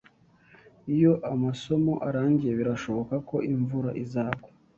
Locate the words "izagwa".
4.03-4.47